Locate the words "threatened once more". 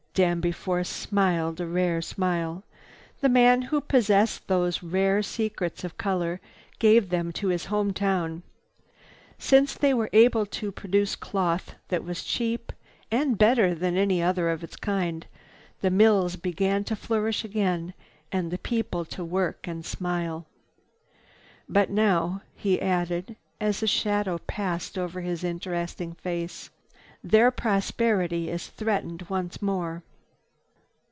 28.69-30.01